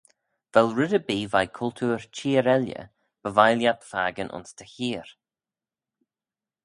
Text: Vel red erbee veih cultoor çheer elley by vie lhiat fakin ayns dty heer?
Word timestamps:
Vel 0.55 0.69
red 0.77 0.93
erbee 0.99 1.27
veih 1.33 1.51
cultoor 1.57 2.01
çheer 2.15 2.45
elley 2.55 2.85
by 3.21 3.29
vie 3.37 3.55
lhiat 3.59 3.81
fakin 3.91 4.29
ayns 4.35 4.51
dty 4.57 4.65
heer? 4.75 5.09